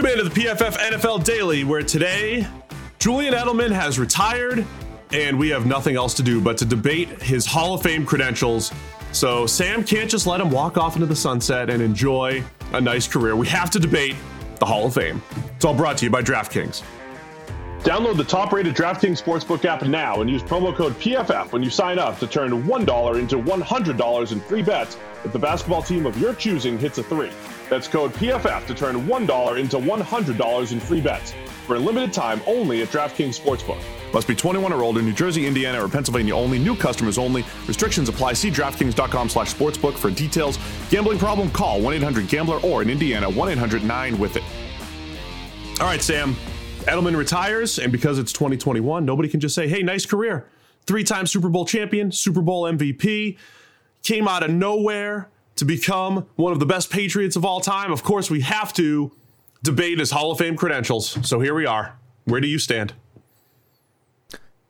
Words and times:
Welcome 0.00 0.20
into 0.20 0.32
the 0.32 0.40
PFF 0.42 0.76
NFL 0.76 1.24
Daily, 1.24 1.64
where 1.64 1.82
today 1.82 2.46
Julian 3.00 3.34
Edelman 3.34 3.72
has 3.72 3.98
retired 3.98 4.64
and 5.10 5.36
we 5.36 5.48
have 5.48 5.66
nothing 5.66 5.96
else 5.96 6.14
to 6.14 6.22
do 6.22 6.40
but 6.40 6.56
to 6.58 6.64
debate 6.64 7.20
his 7.20 7.44
Hall 7.44 7.74
of 7.74 7.82
Fame 7.82 8.06
credentials. 8.06 8.70
So 9.10 9.44
Sam 9.44 9.82
can't 9.82 10.08
just 10.08 10.24
let 10.24 10.40
him 10.40 10.52
walk 10.52 10.78
off 10.78 10.94
into 10.94 11.06
the 11.06 11.16
sunset 11.16 11.68
and 11.68 11.82
enjoy 11.82 12.44
a 12.74 12.80
nice 12.80 13.08
career. 13.08 13.34
We 13.34 13.48
have 13.48 13.70
to 13.70 13.80
debate 13.80 14.14
the 14.60 14.66
Hall 14.66 14.86
of 14.86 14.94
Fame. 14.94 15.20
It's 15.56 15.64
all 15.64 15.74
brought 15.74 15.98
to 15.98 16.04
you 16.04 16.12
by 16.12 16.22
DraftKings. 16.22 16.84
Download 17.80 18.16
the 18.16 18.24
top 18.24 18.52
rated 18.52 18.74
DraftKings 18.74 19.22
Sportsbook 19.22 19.64
app 19.64 19.82
now 19.84 20.20
and 20.20 20.28
use 20.28 20.42
promo 20.42 20.74
code 20.74 20.94
PFF 20.94 21.52
when 21.52 21.62
you 21.62 21.70
sign 21.70 21.98
up 21.98 22.18
to 22.18 22.26
turn 22.26 22.50
$1 22.64 23.18
into 23.18 23.36
$100 23.36 24.32
in 24.32 24.40
free 24.40 24.62
bets 24.62 24.98
if 25.24 25.32
the 25.32 25.38
basketball 25.38 25.82
team 25.82 26.04
of 26.04 26.18
your 26.18 26.34
choosing 26.34 26.76
hits 26.76 26.98
a 26.98 27.04
three. 27.04 27.30
That's 27.70 27.86
code 27.86 28.12
PFF 28.14 28.66
to 28.66 28.74
turn 28.74 29.06
$1 29.06 29.58
into 29.58 29.78
$100 29.78 30.72
in 30.72 30.80
free 30.80 31.00
bets 31.00 31.34
for 31.66 31.76
a 31.76 31.78
limited 31.78 32.12
time 32.12 32.40
only 32.48 32.82
at 32.82 32.88
DraftKings 32.88 33.38
Sportsbook. 33.40 33.80
Must 34.12 34.26
be 34.26 34.34
21 34.34 34.72
or 34.72 34.82
older, 34.82 35.00
New 35.00 35.12
Jersey, 35.12 35.46
Indiana, 35.46 35.84
or 35.84 35.88
Pennsylvania 35.88 36.34
only. 36.34 36.58
New 36.58 36.74
customers 36.74 37.16
only. 37.16 37.44
Restrictions 37.68 38.08
apply. 38.08 38.32
See 38.32 38.50
DraftKings.com 38.50 39.28
slash 39.28 39.54
sportsbook 39.54 39.94
for 39.94 40.10
details. 40.10 40.58
Gambling 40.90 41.18
problem? 41.18 41.48
Call 41.50 41.80
1-800-GAMBLER 41.80 42.58
or 42.62 42.82
in 42.82 42.90
Indiana, 42.90 43.30
1-800-9-WITH-IT. 43.30 44.42
All 45.80 45.86
right, 45.86 46.02
Sam. 46.02 46.34
Edelman 46.88 47.16
retires, 47.16 47.78
and 47.78 47.92
because 47.92 48.18
it's 48.18 48.32
2021, 48.32 49.04
nobody 49.04 49.28
can 49.28 49.40
just 49.40 49.54
say, 49.54 49.68
hey, 49.68 49.82
nice 49.82 50.06
career. 50.06 50.48
Three-time 50.86 51.26
Super 51.26 51.48
Bowl 51.48 51.66
champion, 51.66 52.10
Super 52.10 52.40
Bowl 52.40 52.64
MVP, 52.64 53.36
came 54.02 54.26
out 54.26 54.42
of 54.42 54.50
nowhere 54.50 55.28
to 55.56 55.64
become 55.64 56.26
one 56.36 56.52
of 56.52 56.60
the 56.60 56.66
best 56.66 56.90
Patriots 56.90 57.36
of 57.36 57.44
all 57.44 57.60
time. 57.60 57.92
Of 57.92 58.02
course, 58.02 58.30
we 58.30 58.40
have 58.40 58.72
to 58.74 59.12
debate 59.62 59.98
his 59.98 60.10
Hall 60.12 60.30
of 60.30 60.38
Fame 60.38 60.56
credentials. 60.56 61.18
So 61.28 61.40
here 61.40 61.54
we 61.54 61.66
are. 61.66 61.98
Where 62.24 62.40
do 62.40 62.46
you 62.46 62.58
stand? 62.58 62.94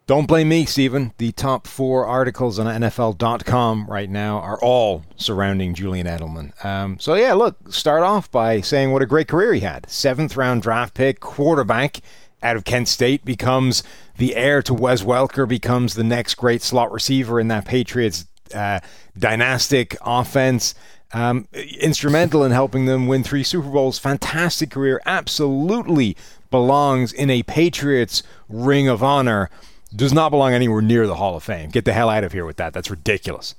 Don't 0.08 0.24
blame 0.24 0.48
me, 0.48 0.64
Stephen. 0.64 1.12
The 1.18 1.32
top 1.32 1.66
four 1.66 2.06
articles 2.06 2.58
on 2.58 2.64
NFL.com 2.64 3.86
right 3.88 4.08
now 4.08 4.38
are 4.38 4.58
all 4.62 5.04
surrounding 5.16 5.74
Julian 5.74 6.06
Edelman. 6.06 6.64
Um, 6.64 6.98
so, 6.98 7.14
yeah, 7.14 7.34
look, 7.34 7.70
start 7.70 8.02
off 8.02 8.30
by 8.30 8.62
saying 8.62 8.90
what 8.90 9.02
a 9.02 9.06
great 9.06 9.28
career 9.28 9.52
he 9.52 9.60
had. 9.60 9.84
Seventh 9.90 10.34
round 10.34 10.62
draft 10.62 10.94
pick, 10.94 11.20
quarterback 11.20 12.00
out 12.42 12.56
of 12.56 12.64
Kent 12.64 12.88
State, 12.88 13.22
becomes 13.26 13.82
the 14.16 14.34
heir 14.34 14.62
to 14.62 14.72
Wes 14.72 15.02
Welker, 15.02 15.46
becomes 15.46 15.92
the 15.92 16.04
next 16.04 16.36
great 16.36 16.62
slot 16.62 16.90
receiver 16.90 17.38
in 17.38 17.48
that 17.48 17.66
Patriots 17.66 18.24
uh, 18.54 18.80
dynastic 19.18 19.94
offense. 20.00 20.74
Um, 21.12 21.48
instrumental 21.52 22.44
in 22.44 22.52
helping 22.52 22.86
them 22.86 23.08
win 23.08 23.24
three 23.24 23.42
Super 23.42 23.68
Bowls. 23.68 23.98
Fantastic 23.98 24.70
career. 24.70 25.02
Absolutely 25.04 26.16
belongs 26.50 27.12
in 27.12 27.28
a 27.28 27.42
Patriots 27.42 28.22
ring 28.48 28.88
of 28.88 29.02
honor. 29.02 29.50
Does 29.94 30.12
not 30.12 30.30
belong 30.30 30.52
anywhere 30.52 30.82
near 30.82 31.06
the 31.06 31.16
Hall 31.16 31.36
of 31.36 31.42
Fame. 31.42 31.70
Get 31.70 31.84
the 31.84 31.92
hell 31.92 32.10
out 32.10 32.24
of 32.24 32.32
here 32.32 32.44
with 32.44 32.56
that. 32.56 32.72
That's 32.72 32.90
ridiculous. 32.90 33.54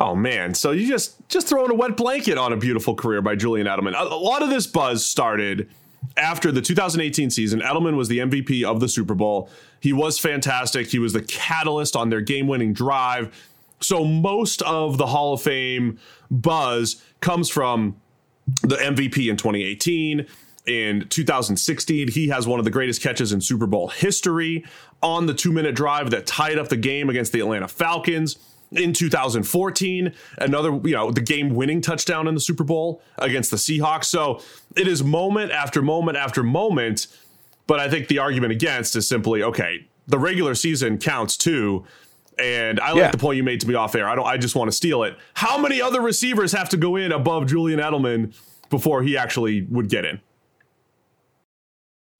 Oh 0.00 0.14
man, 0.14 0.54
so 0.54 0.70
you 0.70 0.86
just 0.86 1.16
just 1.28 1.48
throwing 1.48 1.70
a 1.70 1.74
wet 1.74 1.96
blanket 1.96 2.38
on 2.38 2.52
a 2.52 2.56
beautiful 2.56 2.94
career 2.94 3.20
by 3.20 3.34
Julian 3.34 3.66
Edelman. 3.66 3.94
A, 3.94 4.02
a 4.02 4.14
lot 4.14 4.42
of 4.42 4.50
this 4.50 4.66
buzz 4.66 5.04
started 5.04 5.68
after 6.16 6.52
the 6.52 6.62
2018 6.62 7.30
season. 7.30 7.60
Edelman 7.60 7.96
was 7.96 8.08
the 8.08 8.18
MVP 8.18 8.62
of 8.64 8.80
the 8.80 8.88
Super 8.88 9.14
Bowl. 9.14 9.50
He 9.80 9.92
was 9.92 10.18
fantastic. 10.18 10.88
He 10.88 10.98
was 10.98 11.12
the 11.12 11.22
catalyst 11.22 11.96
on 11.96 12.10
their 12.10 12.20
game-winning 12.20 12.72
drive. 12.72 13.34
So 13.80 14.04
most 14.04 14.62
of 14.62 14.98
the 14.98 15.06
Hall 15.06 15.34
of 15.34 15.42
Fame 15.42 15.98
buzz 16.30 17.02
comes 17.20 17.48
from 17.48 17.96
the 18.62 18.76
MVP 18.76 19.28
in 19.28 19.36
2018. 19.36 20.26
In 20.68 21.08
2016, 21.08 22.08
he 22.08 22.28
has 22.28 22.46
one 22.46 22.58
of 22.58 22.66
the 22.66 22.70
greatest 22.70 23.00
catches 23.00 23.32
in 23.32 23.40
Super 23.40 23.66
Bowl 23.66 23.88
history 23.88 24.66
on 25.02 25.24
the 25.24 25.32
two 25.32 25.50
minute 25.50 25.74
drive 25.74 26.10
that 26.10 26.26
tied 26.26 26.58
up 26.58 26.68
the 26.68 26.76
game 26.76 27.08
against 27.08 27.32
the 27.32 27.40
Atlanta 27.40 27.66
Falcons. 27.66 28.36
In 28.70 28.92
2014, 28.92 30.12
another, 30.36 30.78
you 30.84 30.94
know, 30.94 31.10
the 31.10 31.22
game 31.22 31.54
winning 31.54 31.80
touchdown 31.80 32.28
in 32.28 32.34
the 32.34 32.40
Super 32.40 32.64
Bowl 32.64 33.00
against 33.16 33.50
the 33.50 33.56
Seahawks. 33.56 34.04
So 34.04 34.42
it 34.76 34.86
is 34.86 35.02
moment 35.02 35.52
after 35.52 35.80
moment 35.80 36.18
after 36.18 36.42
moment. 36.42 37.06
But 37.66 37.80
I 37.80 37.88
think 37.88 38.08
the 38.08 38.18
argument 38.18 38.52
against 38.52 38.94
is 38.94 39.08
simply 39.08 39.42
okay, 39.42 39.88
the 40.06 40.18
regular 40.18 40.54
season 40.54 40.98
counts 40.98 41.38
too. 41.38 41.86
And 42.38 42.78
I 42.78 42.92
like 42.92 43.10
the 43.10 43.18
point 43.18 43.38
you 43.38 43.42
made 43.42 43.60
to 43.62 43.66
me 43.66 43.74
off 43.74 43.94
air. 43.94 44.06
I 44.06 44.14
don't. 44.14 44.26
I 44.26 44.36
just 44.36 44.54
want 44.54 44.70
to 44.70 44.76
steal 44.76 45.02
it. 45.02 45.16
How 45.32 45.56
many 45.56 45.80
other 45.80 46.02
receivers 46.02 46.52
have 46.52 46.68
to 46.68 46.76
go 46.76 46.96
in 46.96 47.10
above 47.10 47.46
Julian 47.46 47.80
Edelman 47.80 48.36
before 48.68 49.02
he 49.02 49.16
actually 49.16 49.62
would 49.62 49.88
get 49.88 50.04
in? 50.04 50.20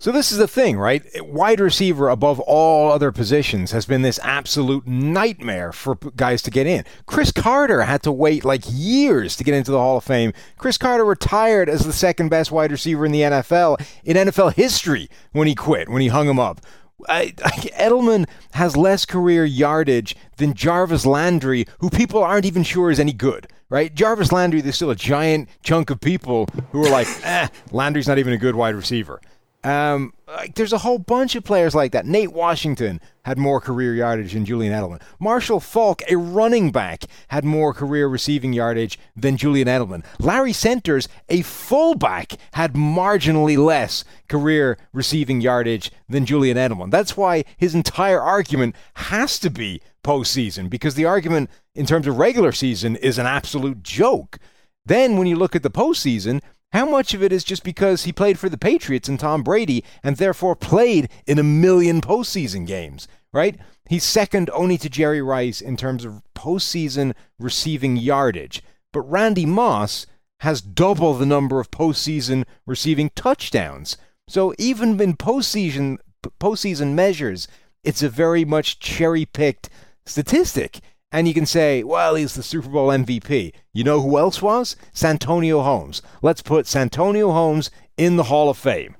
So 0.01 0.13
this 0.13 0.31
is 0.31 0.39
the 0.39 0.47
thing, 0.47 0.79
right? 0.79 1.03
Wide 1.25 1.59
receiver 1.59 2.09
above 2.09 2.39
all 2.39 2.93
other 2.93 3.11
positions 3.11 3.73
has 3.73 3.85
been 3.85 4.03
this 4.03 4.21
absolute 4.23 4.87
nightmare 4.87 5.73
for 5.73 5.97
guys 5.97 6.41
to 6.43 6.53
get 6.53 6.69
in. 6.69 6.85
Cris 7.07 7.33
Carter 7.33 7.83
had 7.83 8.05
to 8.05 8.13
wait 8.13 8.45
like 8.45 8.63
years 8.69 9.35
to 9.35 9.43
get 9.43 9.55
into 9.55 9.73
the 9.73 9.79
Hall 9.79 9.97
of 9.97 10.05
Fame. 10.05 10.33
Cris 10.57 10.79
Carter 10.79 11.05
retired 11.05 11.69
as 11.69 11.85
the 11.85 11.93
second 11.93 12.29
best 12.29 12.53
wide 12.53 12.71
receiver 12.71 13.05
in 13.07 13.11
the 13.11 13.23
NFL 13.23 13.85
in 14.05 14.17
NFL 14.17 14.53
history 14.53 15.11
when 15.33 15.49
he 15.49 15.57
quit, 15.57 15.89
when 15.89 16.01
he 16.01 16.07
hung 16.07 16.29
him 16.29 16.39
up. 16.39 16.61
I, 17.09 17.35
I, 17.45 17.51
Edelman 17.77 18.29
has 18.53 18.77
less 18.77 19.05
career 19.05 19.45
yardage 19.45 20.15
than 20.37 20.55
Jarvis 20.55 21.07
Landry, 21.07 21.67
who 21.81 21.91
people 21.91 22.23
aren't 22.23 22.47
even 22.47 22.63
sure 22.63 22.93
is 22.93 23.01
any 23.01 23.13
good, 23.13 23.49
right? 23.69 23.93
Jarvis 23.93 24.31
Landry, 24.31 24.61
there's 24.61 24.77
still 24.77 24.91
a 24.91 24.97
giant 24.97 25.49
chunk 25.65 25.91
of 25.91 26.01
people 26.01 26.47
who 26.71 26.87
are 26.87 26.91
like, 26.91 27.09
eh, 27.25 27.49
Landry's 27.73 28.07
not 28.07 28.19
even 28.19 28.33
a 28.33 28.39
good 28.39 28.55
wide 28.55 28.77
receiver. 28.77 29.21
Um, 29.65 30.15
like, 30.29 30.55
there's 30.55 30.73
a 30.73 30.79
whole 30.79 30.99
bunch 30.99 31.35
of 31.35 31.43
players 31.43 31.75
like 31.75 31.91
that. 31.93 32.07
Nate 32.07 32.33
Washington 32.33 33.01
had 33.25 33.39
more 33.39 33.61
career 33.61 33.93
yardage 33.93 34.33
than 34.33 34.45
Julian 34.45 34.73
Edelman. 34.73 35.03
Marshall 35.19 35.59
Faulk, 35.59 36.01
a 36.09 36.17
running 36.17 36.71
back, 36.71 37.05
had 37.29 37.45
more 37.45 37.75
career 37.75 38.07
receiving 38.07 38.53
yardage 38.53 38.99
than 39.17 39.37
Julian 39.37 39.67
Edelman. 39.67 40.05
Larry 40.21 40.53
Centers, 40.53 41.09
a 41.29 41.43
fullback, 41.43 42.35
had 42.53 42.75
marginally 42.75 43.59
less 43.59 44.05
career 44.29 44.79
receiving 44.93 45.41
yardage 45.41 45.91
than 46.09 46.25
Julian 46.25 46.57
Edelman. 46.57 46.93
That's 46.93 47.17
why 47.17 47.45
his 47.57 47.75
entire 47.75 48.21
argument 48.21 48.77
has 48.95 49.41
to 49.41 49.51
be 49.51 49.83
postseason, 50.05 50.71
because 50.71 50.95
the 50.95 51.05
argument 51.05 51.51
in 51.75 51.85
terms 51.85 52.07
of 52.07 52.17
regular 52.17 52.53
season 52.53 52.95
is 52.97 53.19
an 53.19 53.27
absolute 53.27 53.83
joke. 53.83 54.39
Then 54.87 55.17
when 55.19 55.27
you 55.27 55.37
look 55.37 55.57
at 55.57 55.63
the 55.63 55.71
postseason, 55.71 56.41
how 56.73 56.89
much 56.89 57.15
of 57.15 57.23
it 57.23 57.33
is 57.33 57.45
just 57.45 57.65
because 57.65 58.05
he 58.05 58.12
played 58.12 58.39
for 58.39 58.49
the 58.49 58.59
Patriots 58.59 59.09
and 59.09 59.19
Tom 59.19 59.43
Brady 59.43 59.83
and 60.03 60.17
therefore 60.17 60.55
played 60.55 61.09
in 61.27 61.39
a 61.39 61.43
million 61.43 62.01
postseason 62.01 62.67
games, 62.67 63.09
right? 63.33 63.56
He's 63.89 64.05
second 64.05 64.51
only 64.53 64.77
to 64.79 64.91
Jerry 64.91 65.23
Rice 65.23 65.61
in 65.61 65.77
terms 65.77 66.05
of 66.05 66.23
postseason 66.34 67.15
receiving 67.39 67.97
yardage. 67.97 68.62
But 68.93 69.03
Randy 69.03 69.47
Moss 69.47 70.06
has 70.41 70.61
double 70.61 71.15
the 71.15 71.27
number 71.27 71.59
of 71.59 71.71
postseason 71.71 72.45
receiving 72.67 73.11
touchdowns. 73.15 73.97
So 74.29 74.55
even 74.59 75.00
in 75.00 75.17
postseason 75.17 75.99
postseason 76.41 76.95
measures, 76.95 77.49
it's 77.83 78.03
a 78.03 78.09
very 78.09 78.45
much 78.45 78.79
cherry-picked 78.79 79.71
statistic. 80.05 80.81
And 81.11 81.27
you 81.27 81.33
can 81.33 81.47
say, 81.47 81.83
well, 81.83 82.17
he's 82.17 82.35
the 82.35 82.43
Super 82.43 82.69
Bowl 82.69 82.89
MVP. 82.89 83.53
You 83.73 83.85
know 83.85 84.01
who 84.03 84.19
else 84.19 84.43
was? 84.43 84.77
Santonio 84.93 85.63
Holmes. 85.63 86.03
Let's 86.21 86.43
put 86.43 86.67
Santonio 86.67 87.31
Holmes 87.33 87.71
in 87.97 88.17
the 88.17 88.25
Hall 88.25 88.51
of 88.51 88.59
Fame. 88.59 88.95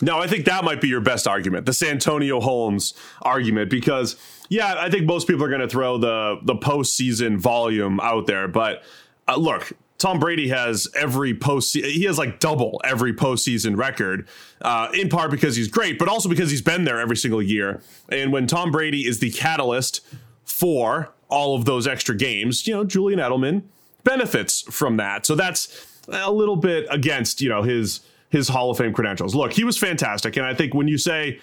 No, 0.00 0.18
I 0.18 0.26
think 0.26 0.44
that 0.44 0.64
might 0.64 0.80
be 0.80 0.88
your 0.88 1.00
best 1.00 1.26
argument, 1.26 1.66
the 1.66 1.72
Santonio 1.72 2.40
Holmes 2.40 2.94
argument, 3.22 3.70
because 3.70 4.16
yeah, 4.48 4.74
I 4.78 4.90
think 4.90 5.06
most 5.06 5.26
people 5.26 5.44
are 5.44 5.48
going 5.48 5.60
to 5.60 5.68
throw 5.68 5.98
the 5.98 6.40
the 6.42 6.56
postseason 6.56 7.38
volume 7.38 8.00
out 8.00 8.26
there. 8.26 8.48
But 8.48 8.82
uh, 9.28 9.36
look, 9.36 9.72
Tom 10.04 10.18
Brady 10.18 10.48
has 10.48 10.86
every 10.94 11.32
post. 11.32 11.72
He 11.74 12.04
has 12.04 12.18
like 12.18 12.38
double 12.38 12.78
every 12.84 13.14
postseason 13.14 13.74
record, 13.74 14.28
uh, 14.60 14.88
in 14.92 15.08
part 15.08 15.30
because 15.30 15.56
he's 15.56 15.66
great, 15.66 15.98
but 15.98 16.08
also 16.08 16.28
because 16.28 16.50
he's 16.50 16.60
been 16.60 16.84
there 16.84 17.00
every 17.00 17.16
single 17.16 17.40
year. 17.40 17.80
And 18.10 18.30
when 18.30 18.46
Tom 18.46 18.70
Brady 18.70 19.06
is 19.06 19.20
the 19.20 19.30
catalyst 19.30 20.02
for 20.44 21.14
all 21.30 21.56
of 21.56 21.64
those 21.64 21.86
extra 21.86 22.14
games, 22.14 22.66
you 22.66 22.74
know, 22.74 22.84
Julian 22.84 23.18
Edelman 23.18 23.62
benefits 24.02 24.60
from 24.70 24.98
that. 24.98 25.24
So 25.24 25.34
that's 25.34 25.86
a 26.08 26.30
little 26.30 26.56
bit 26.56 26.86
against 26.90 27.40
you 27.40 27.48
know 27.48 27.62
his 27.62 28.00
his 28.28 28.48
Hall 28.48 28.70
of 28.70 28.76
Fame 28.76 28.92
credentials. 28.92 29.34
Look, 29.34 29.54
he 29.54 29.64
was 29.64 29.78
fantastic, 29.78 30.36
and 30.36 30.44
I 30.44 30.52
think 30.52 30.74
when 30.74 30.86
you 30.86 30.98
say, 30.98 31.40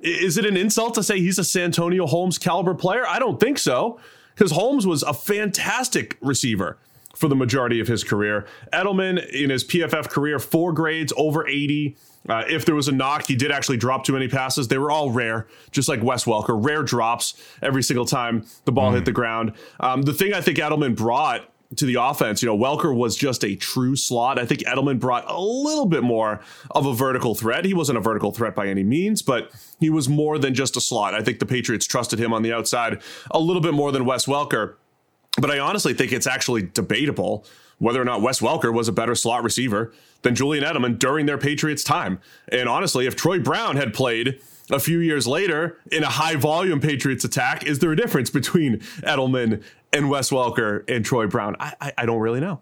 is 0.00 0.38
it 0.38 0.46
an 0.46 0.56
insult 0.56 0.94
to 0.94 1.02
say 1.02 1.20
he's 1.20 1.38
a 1.38 1.44
Santonio 1.44 2.06
Holmes 2.06 2.38
caliber 2.38 2.72
player? 2.72 3.06
I 3.06 3.18
don't 3.18 3.38
think 3.38 3.58
so, 3.58 4.00
because 4.34 4.52
Holmes 4.52 4.86
was 4.86 5.02
a 5.02 5.12
fantastic 5.12 6.16
receiver 6.22 6.78
for 7.14 7.28
the 7.28 7.36
majority 7.36 7.80
of 7.80 7.88
his 7.88 8.04
career. 8.04 8.46
Edelman, 8.72 9.28
in 9.30 9.50
his 9.50 9.64
PFF 9.64 10.08
career, 10.08 10.38
four 10.38 10.72
grades 10.72 11.12
over 11.16 11.46
80. 11.46 11.96
Uh, 12.28 12.44
if 12.48 12.64
there 12.64 12.74
was 12.74 12.88
a 12.88 12.92
knock, 12.92 13.26
he 13.26 13.34
did 13.34 13.50
actually 13.50 13.76
drop 13.76 14.04
too 14.04 14.12
many 14.12 14.28
passes. 14.28 14.68
They 14.68 14.78
were 14.78 14.90
all 14.90 15.10
rare, 15.10 15.46
just 15.70 15.88
like 15.88 16.02
Wes 16.02 16.24
Welker, 16.24 16.62
rare 16.64 16.82
drops 16.82 17.34
every 17.62 17.82
single 17.82 18.04
time 18.04 18.44
the 18.64 18.72
ball 18.72 18.92
mm. 18.92 18.96
hit 18.96 19.04
the 19.06 19.12
ground. 19.12 19.52
Um, 19.80 20.02
the 20.02 20.12
thing 20.12 20.34
I 20.34 20.40
think 20.40 20.58
Edelman 20.58 20.94
brought 20.94 21.50
to 21.76 21.84
the 21.84 21.94
offense. 21.94 22.42
You 22.42 22.46
know, 22.48 22.58
Welker 22.58 22.94
was 22.94 23.16
just 23.16 23.44
a 23.44 23.54
true 23.54 23.94
slot. 23.94 24.38
I 24.38 24.46
think 24.46 24.62
Edelman 24.62 24.98
brought 24.98 25.24
a 25.30 25.40
little 25.40 25.86
bit 25.86 26.02
more 26.02 26.40
of 26.72 26.84
a 26.86 26.92
vertical 26.92 27.34
threat. 27.34 27.64
He 27.64 27.74
wasn't 27.74 27.98
a 27.98 28.00
vertical 28.00 28.32
threat 28.32 28.54
by 28.54 28.66
any 28.66 28.82
means, 28.82 29.22
but 29.22 29.52
he 29.78 29.88
was 29.88 30.08
more 30.08 30.38
than 30.38 30.54
just 30.54 30.76
a 30.76 30.80
slot. 30.80 31.14
I 31.14 31.22
think 31.22 31.38
the 31.38 31.46
Patriots 31.46 31.86
trusted 31.86 32.18
him 32.18 32.32
on 32.32 32.42
the 32.42 32.52
outside 32.52 33.00
a 33.30 33.38
little 33.38 33.62
bit 33.62 33.74
more 33.74 33.92
than 33.92 34.04
Wes 34.04 34.26
Welker. 34.26 34.74
But 35.38 35.50
I 35.50 35.58
honestly 35.58 35.94
think 35.94 36.12
it's 36.12 36.26
actually 36.26 36.62
debatable 36.62 37.44
whether 37.78 38.00
or 38.00 38.04
not 38.04 38.20
Wes 38.20 38.40
Welker 38.40 38.72
was 38.72 38.88
a 38.88 38.92
better 38.92 39.14
slot 39.14 39.42
receiver 39.42 39.92
than 40.22 40.34
Julian 40.34 40.64
Edelman 40.64 40.98
during 40.98 41.26
their 41.26 41.38
Patriots 41.38 41.82
time. 41.82 42.20
And 42.52 42.68
honestly, 42.68 43.06
if 43.06 43.16
Troy 43.16 43.38
Brown 43.38 43.76
had 43.76 43.94
played 43.94 44.38
a 44.70 44.78
few 44.78 44.98
years 44.98 45.26
later 45.26 45.78
in 45.90 46.02
a 46.02 46.10
high 46.10 46.36
volume 46.36 46.80
Patriots 46.80 47.24
attack, 47.24 47.64
is 47.64 47.78
there 47.78 47.90
a 47.90 47.96
difference 47.96 48.28
between 48.28 48.78
Edelman 49.02 49.62
and 49.92 50.10
Wes 50.10 50.30
Welker 50.30 50.88
and 50.88 51.04
Troy 51.04 51.26
Brown? 51.26 51.56
I, 51.58 51.74
I, 51.80 51.92
I 51.98 52.06
don't 52.06 52.20
really 52.20 52.40
know. 52.40 52.60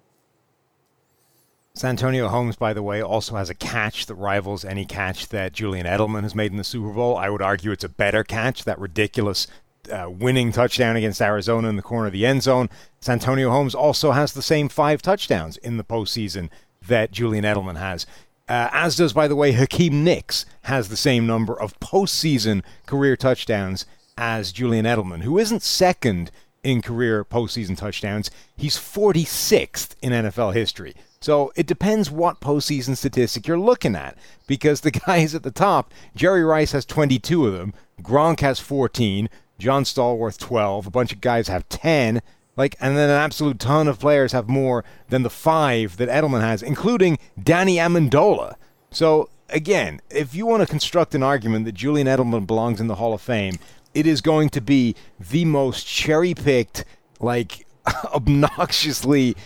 Santonio 1.75 2.27
Holmes, 2.29 2.57
by 2.57 2.73
the 2.73 2.83
way, 2.83 3.01
also 3.01 3.37
has 3.37 3.51
a 3.51 3.55
catch 3.55 4.07
that 4.07 4.17
rivals 4.17 4.65
any 4.65 4.85
catch 4.85 5.29
that 5.29 5.53
Julian 5.53 5.87
Edelman 5.87 6.23
has 6.23 6.35
made 6.35 6.51
in 6.51 6.59
the 6.59 6.65
Super 6.65 6.93
Bowl. 6.93 7.17
I 7.17 7.31
would 7.31 7.43
argue 7.43 7.71
it's 7.71 7.85
a 7.85 7.89
better 7.89 8.25
catch, 8.25 8.65
that 8.65 8.81
ridiculous 8.81 9.47
uh, 9.91 10.11
winning 10.11 10.53
touchdown 10.53 10.97
against 10.97 11.21
Arizona 11.21 11.69
in 11.69 11.77
the 11.77 11.83
corner 11.83 12.07
of 12.07 12.13
the 12.13 12.27
end 12.27 12.43
zone. 12.43 12.69
Santonio 13.01 13.51
Holmes 13.51 13.75
also 13.75 14.13
has 14.13 14.33
the 14.33 14.43
same 14.43 14.69
five 14.69 15.03
touchdowns 15.03 15.57
in 15.59 15.77
the 15.77 15.85
postseason 15.85 16.49
that 16.87 17.13
Julian 17.13 17.45
Edelman 17.45 17.77
has. 17.77 18.07
Uh, 18.49 18.71
as 18.73 18.97
does, 18.97 19.13
by 19.13 19.29
the 19.29 19.37
way, 19.37 19.53
Hakeem 19.53 20.03
Nicks 20.03 20.47
has 20.63 20.89
the 20.89 20.97
same 20.97 21.27
number 21.27 21.59
of 21.59 21.79
postseason 21.81 22.63
career 22.87 23.15
touchdowns 23.15 23.85
as 24.17 24.53
Julian 24.53 24.87
Edelman, 24.87 25.23
who 25.23 25.39
isn't 25.39 25.63
second 25.63 26.31
in 26.63 26.83
career 26.83 27.25
postseason 27.25 27.77
touchdowns. 27.77 28.31
He's 28.57 28.77
46th 28.77 29.95
in 30.01 30.13
NFL 30.13 30.55
history. 30.55 30.95
So 31.21 31.53
it 31.57 31.67
depends 31.67 32.11
what 32.11 32.41
postseason 32.41 32.97
statistic 32.97 33.47
you're 33.47 33.59
looking 33.59 33.97
at, 33.97 34.17
because 34.47 34.81
the 34.81 34.91
guys 35.07 35.35
at 35.35 35.43
the 35.43 35.51
top, 35.51 35.93
Jerry 36.15 36.45
Rice 36.45 36.73
has 36.73 36.85
22 36.85 37.47
of 37.47 37.53
them, 37.53 37.75
Gronk 38.03 38.41
has 38.41 38.61
14, 38.61 39.29
John 39.59 39.85
Stallworth 39.85 40.39
12, 40.39 40.87
a 40.87 40.91
bunch 40.91 41.13
of 41.13 41.21
guys 41.21 41.49
have 41.49 41.69
10, 41.69 42.23
like, 42.57 42.77
and 42.81 42.97
then 42.97 43.11
an 43.11 43.17
absolute 43.17 43.59
ton 43.59 43.89
of 43.89 43.99
players 43.99 44.33
have 44.33 44.49
more 44.49 44.85
than 45.09 45.23
the 45.23 45.31
five 45.31 45.97
that 45.97 46.09
Edelman 46.09 46.41
has, 46.41 46.63
including 46.63 47.19
Danny 47.41 47.77
Amendola. 47.77 48.55
So 48.91 49.31
again, 49.49 50.01
if 50.11 50.35
you 50.35 50.47
want 50.47 50.63
to 50.63 50.67
construct 50.67 51.15
an 51.15 51.23
argument 51.23 51.65
that 51.65 51.73
Julian 51.73 52.07
Edelman 52.07 52.47
belongs 52.47 52.81
in 52.81 52.87
the 52.87 52.97
Hall 52.97 53.15
of 53.15 53.21
Fame, 53.21 53.57
it 53.95 54.07
is 54.07 54.21
going 54.21 54.49
to 54.51 54.61
be 54.61 54.95
the 55.19 55.45
most 55.45 55.87
cherry-picked, 55.87 56.85
like 57.21 57.67
obnoxiously 58.15 59.37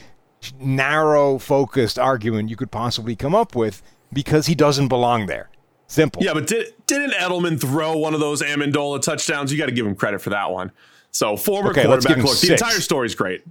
narrow 0.59 1.39
focused 1.39 1.99
argument 1.99 2.51
you 2.51 2.57
could 2.57 2.71
possibly 2.71 3.15
come 3.15 3.35
up 3.35 3.55
with 3.55 3.83
because 4.13 4.47
he 4.47 4.55
doesn't 4.55 4.89
belong 4.89 5.27
there. 5.27 5.49
Simple. 5.93 6.23
Yeah, 6.25 6.33
but 6.33 6.47
did, 6.47 6.73
didn't 6.87 7.11
Edelman 7.11 7.61
throw 7.61 7.99
one 7.99 8.15
of 8.15 8.21
those 8.21 8.41
Amendola 8.41 9.03
touchdowns? 9.03 9.53
You 9.53 9.59
got 9.59 9.67
to 9.67 9.73
give 9.73 9.85
him 9.85 9.95
credit 9.95 10.23
for 10.23 10.31
that 10.31 10.51
one. 10.51 10.73
So 11.11 11.37
former 11.37 11.69
okay, 11.69 11.85
quarterback. 11.85 12.17
Look, 12.17 12.41
the 12.41 12.53
entire 12.53 12.81
story 12.81 13.05
is 13.05 13.15
great. 13.15 13.45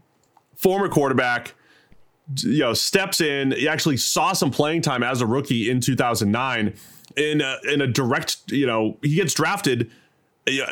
Former 0.56 0.90
quarterback, 0.90 1.54
you 2.38 2.62
know, 2.62 2.74
steps 2.74 3.22
in. 3.22 3.52
He 3.52 3.68
actually 3.68 3.98
saw 3.98 4.34
some 4.34 4.50
playing 4.50 4.82
time 4.82 5.04
as 5.04 5.22
a 5.22 5.28
rookie 5.28 5.70
in 5.70 5.82
2009 5.82 6.74
in 7.16 7.42
a, 7.42 7.58
in 7.72 7.80
a 7.80 7.86
direct. 7.86 8.38
You 8.52 8.66
know, 8.66 8.98
he 9.04 9.14
gets 9.14 9.36
drafted. 9.36 9.92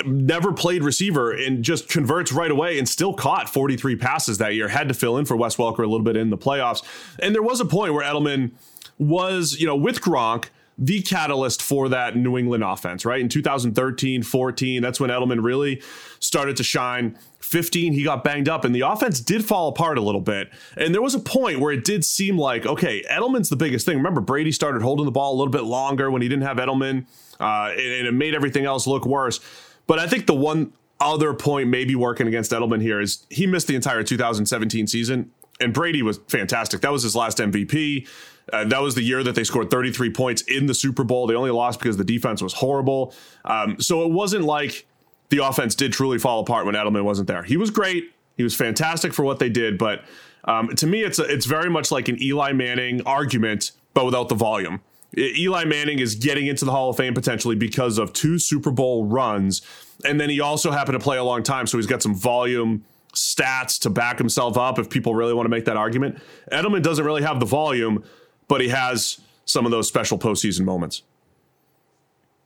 Never 0.07 0.51
played 0.51 0.83
receiver 0.83 1.31
and 1.31 1.63
just 1.63 1.88
converts 1.88 2.31
right 2.31 2.50
away 2.50 2.80
and 2.80 2.89
still 2.89 3.13
caught 3.13 3.48
43 3.48 3.95
passes 3.98 4.39
that 4.39 4.56
year. 4.56 4.69
Had 4.69 4.88
to 4.88 4.95
fill 4.95 5.18
in 5.18 5.25
for 5.25 5.38
Wes 5.38 5.57
Welker 5.57 5.80
a 5.80 5.88
little 5.88 6.01
bit 6.01 6.18
in 6.18 6.31
the 6.31 6.38
playoffs. 6.38 6.83
And 7.19 7.36
there 7.36 7.44
was 7.44 7.60
a 7.60 7.65
point 7.65 7.94
where 7.94 8.04
Edelman 8.04 8.54
was, 8.98 9.60
you 9.60 9.68
know, 9.68 9.75
with 9.75 10.01
Gronk 10.01 10.45
the 10.81 11.02
catalyst 11.02 11.62
for 11.62 11.90
that 11.90 12.16
New 12.16 12.38
England 12.38 12.64
offense, 12.64 13.04
right? 13.04 13.20
In 13.20 13.28
2013, 13.28 14.24
14, 14.24 14.81
that's 14.81 14.98
when 15.00 15.10
Edelman 15.10 15.44
really 15.44 15.81
started 16.20 16.56
to 16.58 16.64
shine. 16.64 17.18
15, 17.42 17.92
he 17.92 18.04
got 18.04 18.24
banged 18.24 18.48
up, 18.48 18.64
and 18.64 18.74
the 18.74 18.81
offense 18.81 19.20
did 19.20 19.44
fall 19.44 19.68
apart 19.68 19.98
a 19.98 20.02
little 20.02 20.22
bit. 20.22 20.50
And 20.78 20.94
there 20.94 21.02
was 21.02 21.14
a 21.14 21.20
point 21.20 21.60
where 21.60 21.74
it 21.74 21.84
did 21.84 22.06
seem 22.06 22.38
like, 22.38 22.66
okay, 22.66 23.04
Edelman's 23.12 23.50
the 23.50 23.58
biggest 23.58 23.86
thing. 23.86 23.98
Remember, 23.98 24.22
Brady 24.22 24.54
started 24.54 24.81
holding 24.81 25.06
the 25.06 25.12
ball 25.12 25.34
a 25.34 25.38
little 25.38 25.52
bit 25.52 25.66
longer 25.66 26.10
when 26.10 26.22
he 26.22 26.30
didn't 26.30 26.46
have 26.46 26.58
Edelman, 26.58 27.06
uh, 27.42 27.72
and, 27.72 27.80
and 27.80 28.08
it 28.08 28.14
made 28.14 28.34
everything 28.34 28.66
else 28.66 28.88
look 28.88 29.06
worse. 29.06 29.42
But 29.86 30.00
I 30.00 30.08
think 30.08 30.28
the 30.28 30.36
one 30.36 30.72
other 31.02 31.34
point 31.34 31.68
maybe 31.68 31.96
working 31.96 32.28
against 32.28 32.52
Edelman 32.52 32.82
here 32.82 33.02
is 33.02 33.25
he 33.30 33.48
missed 33.48 33.68
the 33.68 33.75
entire 33.75 34.04
2017 34.04 34.88
season, 34.88 35.32
and 35.60 35.74
Brady 35.74 36.02
was 36.02 36.20
fantastic. 36.28 36.82
That 36.82 36.92
was 36.92 37.04
his 37.04 37.16
last 37.16 37.38
MVP. 37.38 38.08
Uh, 38.52 38.66
that 38.66 38.82
was 38.82 38.96
the 38.96 39.04
year 39.04 39.24
that 39.24 39.36
they 39.36 39.44
scored 39.44 39.70
33 39.70 40.12
points 40.12 40.42
in 40.44 40.66
the 40.66 40.74
Super 40.74 41.04
Bowl. 41.04 41.28
They 41.28 41.36
only 41.36 41.52
lost 41.52 41.80
because 41.80 41.98
the 41.98 42.04
defense 42.04 42.42
was 42.42 42.54
horrible. 42.54 43.14
Um, 43.46 43.80
so 43.80 44.04
it 44.04 44.12
wasn't 44.12 44.46
like 44.46 44.88
the 45.30 45.46
offense 45.46 45.76
did 45.76 45.94
truly 45.94 46.18
fall 46.18 46.40
apart 46.40 46.66
when 46.66 46.76
Edelman 46.76 47.04
wasn't 47.04 47.28
there. 47.28 47.44
He 47.44 47.58
was 47.58 47.70
great. 47.70 48.12
He 48.38 48.44
was 48.44 48.56
fantastic 48.56 49.14
for 49.14 49.24
what 49.24 49.40
they 49.40 49.50
did, 49.50 49.78
but 49.78 50.04
um, 50.46 50.74
to 50.76 50.88
me, 50.88 51.04
it's 51.04 51.20
a, 51.20 51.24
it's 51.24 51.46
very 51.46 51.70
much 51.70 51.92
like 51.92 52.08
an 52.08 52.22
Eli 52.22 52.54
Manning 52.54 53.02
argument, 53.06 53.72
but 53.94 54.06
without 54.06 54.30
the 54.30 54.36
volume. 54.36 54.82
Eli 55.18 55.66
Manning 55.66 56.00
is 56.00 56.16
getting 56.16 56.48
into 56.48 56.66
the 56.66 56.72
Hall 56.72 56.90
of 56.90 56.98
Fame 56.98 57.14
potentially 57.14 57.56
because 57.56 57.98
of 57.98 58.14
two 58.14 58.40
Super 58.40 58.72
Bowl 58.72 59.06
runs, 59.06 59.62
and 60.06 60.20
then 60.20 60.30
he 60.30 60.40
also 60.40 60.72
happened 60.72 60.98
to 60.98 61.04
play 61.04 61.18
a 61.18 61.24
long 61.24 61.44
time, 61.44 61.68
so 61.68 61.78
he's 61.78 61.88
got 61.88 62.02
some 62.02 62.16
volume 62.16 62.86
stats 63.14 63.80
to 63.82 63.90
back 63.90 64.18
himself 64.18 64.58
up. 64.58 64.80
If 64.80 64.90
people 64.90 65.16
really 65.16 65.34
want 65.34 65.46
to 65.46 65.50
make 65.50 65.66
that 65.66 65.78
argument, 65.78 66.20
Edelman 66.52 66.84
doesn't 66.84 67.06
really 67.06 67.24
have 67.24 67.40
the 67.40 67.46
volume, 67.46 68.04
but 68.48 68.62
he 68.62 68.70
has 68.70 69.20
some 69.46 69.66
of 69.66 69.72
those 69.72 69.88
special 69.88 70.18
postseason 70.18 70.62
moments. 70.62 71.04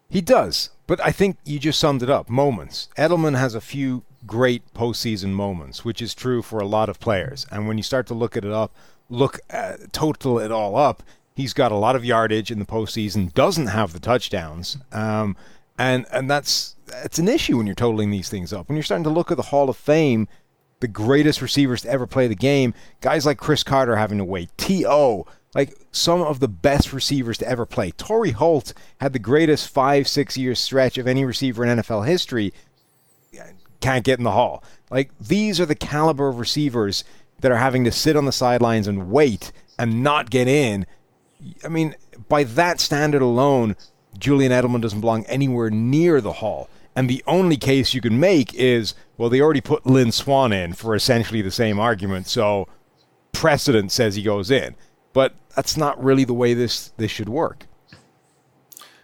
He 0.10 0.22
does, 0.22 0.70
but 0.86 1.02
I 1.02 1.12
think 1.12 1.38
you 1.44 1.60
just 1.60 1.80
summed 1.80 2.04
it 2.04 2.10
up. 2.10 2.30
Moments. 2.30 2.88
Edelman 2.98 3.38
has 3.38 3.56
a 3.56 3.62
few 3.62 4.04
great 4.28 4.62
postseason 4.74 5.32
moments, 5.32 5.84
which 5.84 6.02
is 6.02 6.14
true 6.14 6.42
for 6.42 6.60
a 6.60 6.66
lot 6.66 6.88
of 6.88 7.00
players. 7.00 7.46
And 7.52 7.68
when 7.68 7.78
you 7.78 7.84
start 7.84 8.08
to 8.08 8.14
look 8.14 8.38
at 8.38 8.46
it 8.46 8.52
up, 8.52 8.74
look 9.10 9.40
at, 9.50 9.92
total 9.92 10.40
it 10.40 10.52
all 10.52 10.76
up, 10.76 11.04
he's 11.36 11.54
got 11.54 11.72
a 11.72 11.76
lot 11.76 11.96
of 11.96 12.06
yardage 12.06 12.52
in 12.52 12.60
the 12.60 12.66
postseason. 12.66 13.34
Doesn't 13.34 13.68
have 13.68 13.94
the 13.94 14.00
touchdowns, 14.00 14.78
um, 14.92 15.36
and 15.78 16.06
and 16.12 16.30
that's 16.30 16.76
it's 17.04 17.20
an 17.20 17.28
issue 17.28 17.58
when 17.58 17.66
you're 17.66 17.76
totaling 17.76 18.12
these 18.12 18.30
things 18.30 18.54
up. 18.54 18.70
When 18.70 18.76
you're 18.76 18.84
starting 18.84 19.04
to 19.06 19.10
look 19.10 19.32
at 19.32 19.38
the 19.38 19.44
Hall 19.44 19.70
of 19.70 19.78
Fame, 19.78 20.28
the 20.84 20.88
greatest 20.88 21.42
receivers 21.42 21.82
to 21.82 21.90
ever 21.90 22.06
play 22.06 22.28
the 22.28 22.36
game, 22.36 22.76
guys 23.02 23.26
like 23.26 23.40
Cris 23.40 23.64
Carter 23.64 23.96
having 23.96 24.20
to 24.20 24.26
wait, 24.26 24.50
T.O 24.58 25.26
like 25.56 25.76
some 25.92 26.22
of 26.22 26.40
the 26.40 26.48
best 26.48 26.94
receivers 26.94 27.38
to 27.40 27.48
ever 27.48 27.66
play. 27.66 27.92
Torry 27.92 28.32
Holt 28.32 28.74
had 29.00 29.14
the 29.14 29.20
greatest 29.20 29.70
five, 29.70 30.08
six 30.08 30.38
year 30.38 30.56
stretch 30.56 30.98
of 30.98 31.08
any 31.08 31.26
receiver 31.26 31.64
in 31.64 31.80
NFL 31.80 32.08
history. 32.08 32.54
Can't 33.80 34.06
get 34.06 34.18
in 34.18 34.24
the 34.24 34.32
hall. 34.32 34.64
Like 34.90 35.12
these 35.20 35.60
are 35.60 35.66
the 35.66 35.76
caliber 35.76 36.28
of 36.28 36.40
receivers 36.40 37.04
that 37.42 37.52
are 37.52 37.58
having 37.58 37.84
to 37.84 37.92
sit 37.92 38.16
on 38.16 38.26
the 38.26 38.32
sidelines 38.32 38.88
and 38.88 39.12
wait 39.12 39.52
and 39.78 40.04
not 40.04 40.30
get 40.30 40.48
in. 40.48 40.86
I 41.64 41.68
mean, 41.68 41.96
by 42.30 42.46
that 42.46 42.80
standard 42.80 43.22
alone, 43.22 43.76
Julian 44.18 44.52
Edelman 44.52 44.82
doesn't 44.82 45.02
belong 45.02 45.26
anywhere 45.26 45.70
near 45.70 46.22
the 46.22 46.34
hall. 46.34 46.70
And 46.96 47.10
the 47.10 47.24
only 47.26 47.58
case 47.58 47.94
you 47.94 48.02
can 48.02 48.20
make 48.20 48.54
is, 48.54 48.94
well, 49.18 49.30
they 49.30 49.42
already 49.42 49.62
put 49.62 49.86
Lynn 49.86 50.12
Swann 50.12 50.54
in 50.54 50.74
for 50.74 50.96
essentially 50.96 51.42
the 51.42 51.52
same 51.52 51.80
argument, 51.80 52.28
so 52.28 52.68
precedent 53.32 53.92
says 53.92 54.16
he 54.16 54.24
goes 54.24 54.52
in. 54.52 54.76
But 55.12 55.34
that's 55.56 55.78
not 55.78 56.02
really 56.04 56.24
the 56.24 56.34
way 56.34 56.54
this 56.54 56.92
this 56.98 57.12
should 57.12 57.30
work. 57.30 57.68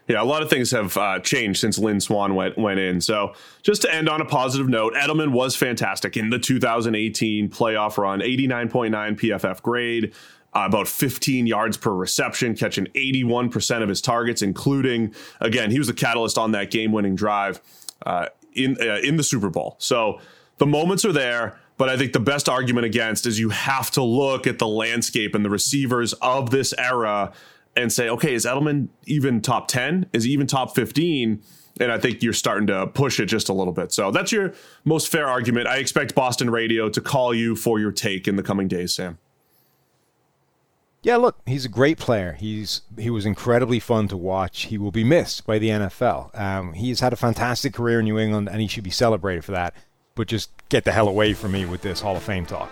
Yeah, 0.07 0.23
a 0.23 0.25
lot 0.25 0.41
of 0.41 0.49
things 0.49 0.71
have 0.71 0.97
uh, 0.97 1.19
changed 1.19 1.59
since 1.59 1.77
Lynn 1.77 2.01
Swann 2.01 2.33
went 2.33 2.57
went 2.57 2.79
in. 2.79 2.99
So 2.99 3.33
just 3.61 3.83
to 3.83 3.93
end 3.93 4.09
on 4.09 4.21
a 4.21 4.25
positive 4.25 4.67
note, 4.67 4.95
Edelman 4.95 5.31
was 5.31 5.55
fantastic 5.55 6.17
in 6.17 6.31
the 6.31 6.39
2018 6.39 7.49
playoff 7.49 7.97
run, 7.97 8.19
89.9 8.19 8.89
PFF 9.19 9.61
grade. 9.61 10.13
Uh, 10.51 10.63
about 10.65 10.87
15 10.87 11.45
yards 11.45 11.77
per 11.77 11.91
reception, 11.91 12.55
catching 12.55 12.85
81% 12.87 13.83
of 13.83 13.89
his 13.89 14.01
targets, 14.01 14.41
including 14.41 15.13
again 15.39 15.69
he 15.69 15.77
was 15.77 15.87
the 15.87 15.93
catalyst 15.93 16.39
on 16.39 16.53
that 16.53 16.71
game-winning 16.71 17.15
drive 17.15 17.61
uh, 18.03 18.25
in 18.53 18.75
uh, 18.81 18.97
in 19.03 19.17
the 19.17 19.23
Super 19.23 19.51
Bowl. 19.51 19.75
So 19.77 20.19
the 20.57 20.65
moments 20.65 21.05
are 21.05 21.13
there. 21.13 21.59
But 21.77 21.87
I 21.87 21.95
think 21.95 22.11
the 22.11 22.19
best 22.19 22.49
argument 22.49 22.85
against 22.85 23.25
is 23.25 23.39
you 23.39 23.51
have 23.51 23.89
to 23.91 24.03
look 24.03 24.45
at 24.45 24.59
the 24.59 24.67
landscape 24.67 25.33
and 25.33 25.45
the 25.45 25.49
receivers 25.49 26.11
of 26.13 26.49
this 26.49 26.73
era 26.77 27.31
and 27.73 27.91
say, 27.91 28.09
okay, 28.09 28.33
is 28.33 28.45
Edelman 28.45 28.89
even 29.05 29.41
top 29.41 29.69
10? 29.69 30.07
Is 30.11 30.25
he 30.25 30.31
even 30.31 30.45
top 30.45 30.75
15? 30.75 31.41
And 31.79 31.91
I 31.91 31.97
think 31.97 32.21
you're 32.21 32.33
starting 32.33 32.67
to 32.67 32.87
push 32.87 33.19
it 33.21 33.27
just 33.27 33.47
a 33.47 33.53
little 33.53 33.71
bit. 33.71 33.93
So 33.93 34.11
that's 34.11 34.33
your 34.33 34.53
most 34.83 35.07
fair 35.07 35.27
argument. 35.27 35.67
I 35.67 35.77
expect 35.77 36.15
Boston 36.15 36.49
Radio 36.49 36.89
to 36.89 36.99
call 36.99 37.33
you 37.33 37.55
for 37.55 37.79
your 37.79 37.93
take 37.93 38.27
in 38.27 38.35
the 38.35 38.43
coming 38.43 38.67
days, 38.67 38.93
Sam. 38.93 39.17
Yeah, 41.01 41.15
look, 41.15 41.37
he's 41.45 41.63
a 41.63 41.69
great 41.69 41.97
player. 41.97 42.33
He's 42.33 42.81
he 42.97 43.09
was 43.09 43.25
incredibly 43.25 43.79
fun 43.79 44.09
to 44.09 44.17
watch. 44.17 44.63
He 44.63 44.77
will 44.77 44.91
be 44.91 45.03
missed 45.03 45.45
by 45.45 45.57
the 45.57 45.69
NFL. 45.69 46.37
Um, 46.37 46.73
he's 46.73 46.99
had 46.99 47.13
a 47.13 47.15
fantastic 47.15 47.73
career 47.73 47.99
in 47.99 48.05
New 48.05 48.19
England, 48.19 48.49
and 48.49 48.59
he 48.59 48.67
should 48.67 48.83
be 48.83 48.89
celebrated 48.89 49.45
for 49.45 49.53
that 49.53 49.73
but 50.19 50.27
just 50.27 50.51
get 50.67 50.83
the 50.83 50.91
hell 50.91 51.07
away 51.07 51.33
from 51.33 51.53
me 51.53 51.65
with 51.65 51.81
this 51.81 52.01
Hall 52.01 52.17
of 52.17 52.21
Fame 52.21 52.45
talk. 52.45 52.69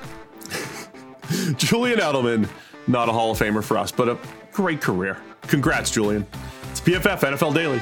Julian 1.55 1.97
Edelman, 1.99 2.49
not 2.87 3.07
a 3.07 3.13
Hall 3.13 3.31
of 3.31 3.39
Famer 3.39 3.63
for 3.63 3.77
us, 3.77 3.89
but 3.89 4.09
a 4.09 4.17
great 4.51 4.81
career. 4.81 5.17
Congrats, 5.43 5.89
Julian. 5.89 6.27
It's 6.71 6.81
PFF 6.81 7.19
NFL 7.19 7.53
Daily. 7.55 7.81